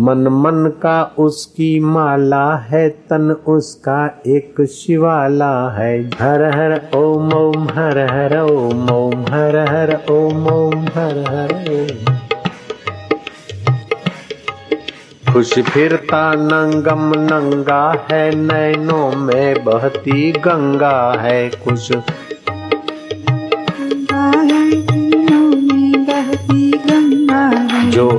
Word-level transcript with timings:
मन 0.00 0.18
मन 0.18 0.72
का 0.82 1.14
उसकी 1.18 1.80
माला 1.80 2.56
है, 2.56 2.88
तन 2.88 3.30
उसका 3.30 4.22
एक 4.26 4.66
शिवाला 4.66 5.70
है। 5.70 6.10
हर 6.20 6.42
हर 6.42 6.96
ओम 6.96 7.32
ओम, 7.32 7.64
हर 7.64 7.98
हर 7.98 8.40
ओम 8.40 8.90
ओम, 8.90 9.22
हर 9.22 9.56
हर 9.56 10.00
ओम 10.10 10.46
ओम, 10.46 10.82
हर 10.82 11.24
हर 11.28 11.84
खुश 15.32 15.58
फिरता 15.58 16.32
नंगम 16.32 17.12
नंगा 17.16 18.06
है 18.10 18.34
नैनों 18.34 19.10
में 19.12 19.64
बहती 19.64 20.32
गंगा 20.32 21.16
है। 21.20 21.48
खुश 21.48 21.92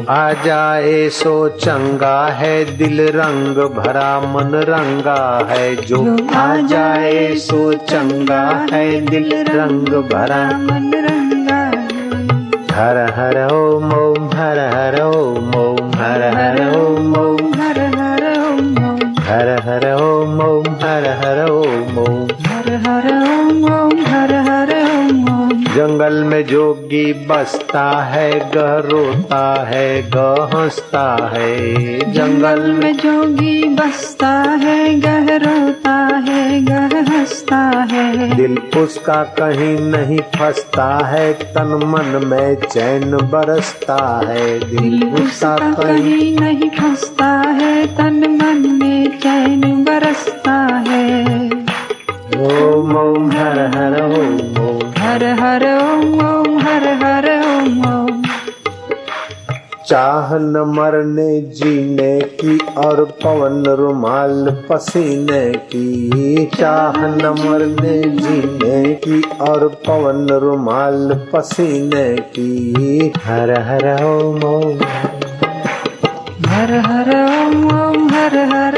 आ 0.10 0.32
जाए 0.34 1.10
सो 1.10 1.32
चंगा 1.56 2.16
है 2.38 2.54
दिल 2.78 3.02
रंग 3.16 3.58
भरा 3.74 4.10
मन 4.22 4.56
रंगा 4.70 5.18
है 5.50 5.76
जो 5.82 6.00
आ 6.36 6.46
जाए 6.72 7.36
सो 7.44 7.60
चंगा 7.84 8.42
है 8.72 8.86
दिल 9.06 9.34
रंग 9.50 9.90
भरा 10.12 10.42
मन 10.62 10.92
रंगा 11.06 11.60
हर 12.74 12.98
हर 13.18 13.38
ओम 13.52 13.94
ओम 13.94 14.28
हर 14.34 14.60
हर 14.74 15.02
ओम 15.02 15.29
जंगल 25.80 26.14
में 26.24 26.46
जोगी 26.46 27.14
बसता 27.14 27.84
है 28.02 28.40
गह 28.40 28.74
रोता 28.90 29.68
है 29.68 30.10
गह 30.10 30.58
हंसता 30.58 31.32
है। 31.34 32.12
जंगल 32.12 32.60
में 32.72 32.98
जोगी 32.98 33.64
बसता 33.64 34.30
है 34.64 35.00
गह 35.00 35.38
रोता 35.38 35.96
है 36.28 36.66
गह 36.66 36.98
हंसता 37.12 37.62
है। 37.92 38.36
दिल 38.36 38.58
उसका 38.78 39.24
कहीं 39.24 39.80
नहीं 39.80 40.20
फंसता 40.20 41.06
है 41.06 41.34
तन 41.34 41.80
मन 41.86 42.28
में 42.28 42.56
चैन 42.56 43.18
बरसता 43.18 44.22
है। 44.28 44.60
दिल 44.60 45.04
उसका 45.04 45.56
कहीं 45.58 46.40
नहीं 46.40 46.70
फंसता 46.70 47.32
है 47.62 47.88
तन 47.88 48.20
मन 48.42 48.80
में 48.82 49.20
चैन 49.20 49.62
बरसता 49.84 50.60
है। 50.88 51.46
ओम 52.40 52.96
ओम 52.98 53.32
हर 53.32 53.60
हर 53.76 54.02
ओम 54.04 54.68
ओम 54.68 54.89
हर 55.10 55.26
हर 55.26 55.64
ओम 55.64 56.14
ओम 56.14 56.60
हर 56.60 56.88
हर 56.88 57.26
ओम 57.46 57.94
ओम। 57.94 58.24
चाह 59.88 60.38
न 60.38 60.74
मरने 60.78 61.42
जीने 61.42 62.22
की 62.22 62.58
और 62.78 63.06
पवन 63.06 63.64
रुमाल 63.66 64.64
पसीने 64.70 65.52
की। 65.52 66.46
चाह 66.46 67.08
न 67.08 67.26
मरने 67.26 68.02
जीने 68.02 68.94
की 68.94 69.22
और 69.42 69.68
पवन 69.88 70.28
रुमाल 70.30 71.28
पसीने 71.36 72.16
की। 72.16 73.12
हर 73.26 73.52
हर 73.52 74.04
ओम 74.04 74.44
ओम। 74.44 74.78
हर 76.50 76.74
हर 76.74 77.10
ओम 77.26 77.66
ओम 77.66 78.10
हर 78.10 78.38
हर 78.38 78.69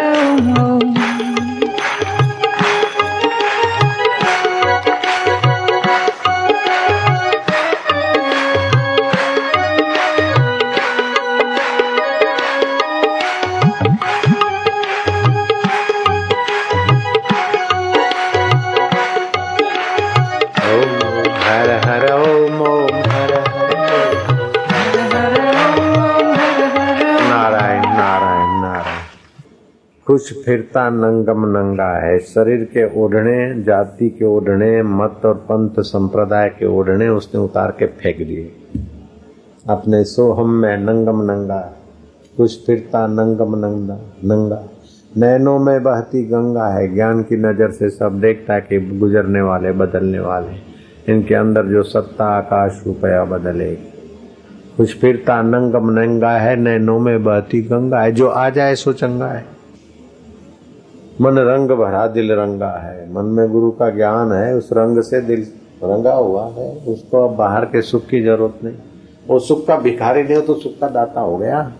खुश 30.12 30.44
फिरता 30.46 30.90
नंगम 30.90 31.46
नंगा 31.46 31.98
है। 31.98 32.20
शरीर 32.20 32.64
के 32.64 33.02
ओढ़ने, 33.02 33.64
जाति 33.64 34.10
के 34.10 34.26
ओढ़ने, 34.26 34.84
मत 34.84 35.22
और 35.26 35.34
पंथ 35.34 35.70
संप्रदाय 35.80 36.50
के 36.50 36.66
ओढ़ने 36.66 37.08
उसने 37.08 37.42
उतार 37.42 37.72
के 37.80 37.86
फेंक 37.86 38.18
दिए। 38.18 38.52
अपने 39.70 40.04
सोहम 40.04 40.50
में 40.50 40.78
नंगम 40.78 41.22
नंगा 41.22 41.74
कुछ 42.38 42.66
फिरता 42.66 43.08
नंगम 43.08 43.56
नंगा 43.56 43.96
नंगा। 44.26 44.64
नैनों 45.18 45.60
में 45.60 45.84
बहती 45.84 46.24
गंगा 46.24 46.68
है। 46.68 46.96
ज्ञान 46.96 47.24
की 47.24 47.38
नज़र 47.38 47.72
से 47.72 47.90
सब 47.90 48.22
देखता 48.22 48.54
है 48.54 48.62
कि 48.62 48.80
गुजरने 48.80 49.42
वाले, 49.42 49.72
बदलने 49.72 50.20
वाले। 50.20 50.54
इनके 51.14 51.36
अंदर 51.36 51.66
जो 51.66 51.84
सत्ता, 51.84 52.26
आकाश 52.26 52.84
रुपया 52.88 53.26
बदले। 53.26 53.76
कुछ 54.78 54.98
फिरता 54.98 55.42
नंगम 55.42 55.90
नंगा 55.90 56.32
है। 56.32 56.56
नैनों 56.56 57.00
में 57.00 57.24
बहती 57.24 57.62
गंगा 57.62 58.00
है। 58.00 58.12
जो 58.12 58.28
आ 58.28 58.50
जाए, 58.50 58.76
सो 58.76 58.94
चंगा 58.94 59.28
है। 59.28 59.61
मन 61.22 61.38
रंग 61.38 61.70
भरा 61.70 62.08
दिल 62.08 62.32
रंगा 62.32 62.72
है। 62.72 63.14
मन 63.14 63.26
में 63.26 63.50
गुरु 63.50 63.72
का 63.72 63.90
ज्ञान 63.90 64.32
है, 64.32 64.56
उस 64.56 64.70
रंग 64.74 65.02
से 65.02 65.22
दिल 65.22 65.48
रंगा 65.84 66.14
हुआ 66.14 66.46
है। 66.48 66.78
उसको 66.88 67.28
अब 67.28 67.36
बाहर 67.36 67.66
के 67.66 67.82
सुख 67.82 68.06
की 68.06 68.22
ज़रूरत 68.22 68.64
नहीं। 68.64 68.76
वो 69.28 69.40
सुख 69.40 69.68
का 69.68 69.78
भिखारी 69.78 70.24
नहीं 70.24 70.36
हो 70.36 70.42
तो 70.42 70.54
सुख 70.54 70.80
का 70.80 70.88
दाता 70.88 71.22
हो 71.22 71.38
गया। 71.38 71.72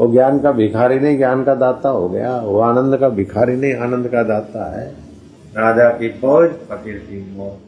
वो 0.00 0.12
ज्ञान 0.12 0.38
का 0.38 0.52
भिखारी 0.52 0.98
नहीं, 0.98 1.16
ज्ञान 1.16 1.44
का 1.44 1.54
दाता 1.54 1.88
हो 1.88 2.08
गया। 2.08 2.40
वो 2.40 2.60
आनंद 2.60 2.96
का 2.96 3.08
भिखारी 3.08 3.56
नहीं, 3.56 3.74
आनंद 3.74 4.08
का 4.08 4.22
दाता 4.22 4.80
है। 4.80 4.86
राजा 5.56 5.88
की 5.88 6.08
फौज 6.08 6.50
फकीर 6.50 6.94
की 6.94 7.36
मौत। 7.38 7.58